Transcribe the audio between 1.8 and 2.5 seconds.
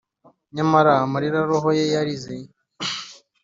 yarize